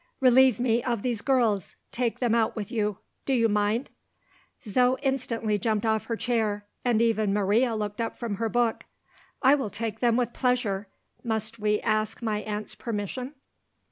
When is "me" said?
0.59-0.81